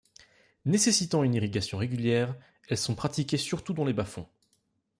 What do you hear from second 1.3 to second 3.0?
irrigation régulière, elles sont